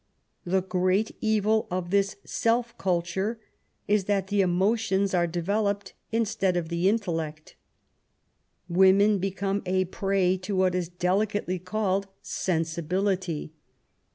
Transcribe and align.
The 0.45 0.63
great 0.63 1.15
evil 1.21 1.67
of 1.69 1.91
this 1.91 2.15
self 2.25 2.75
culture 2.79 3.39
is 3.87 4.05
that 4.05 4.29
the 4.29 4.41
emotions 4.41 5.13
are 5.13 5.27
developed 5.27 5.93
instead 6.11 6.57
of 6.57 6.69
the 6.69 6.89
intellect. 6.89 7.55
Women 8.67 9.19
become 9.19 9.61
a 9.67 9.85
prey 9.85 10.37
to 10.37 10.55
what 10.55 10.73
is 10.73 10.89
delicately 10.89 11.59
called 11.59 12.07
sensibility. 12.23 13.53